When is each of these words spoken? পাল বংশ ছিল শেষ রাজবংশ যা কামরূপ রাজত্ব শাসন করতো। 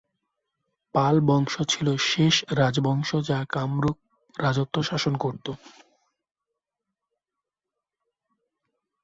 পাল 0.95 1.15
বংশ 1.27 1.53
ছিল 1.69 1.87
শেষ 2.09 2.35
রাজবংশ 2.59 3.09
যা 3.29 3.39
কামরূপ 3.49 3.97
রাজত্ব 4.35 4.75
শাসন 4.83 5.13
করতো। 5.17 5.51